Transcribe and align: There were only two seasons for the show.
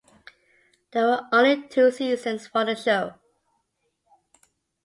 There 0.93 1.05
were 1.05 1.27
only 1.31 1.67
two 1.67 1.91
seasons 1.91 2.47
for 2.47 2.65
the 2.65 2.75
show. 2.75 3.13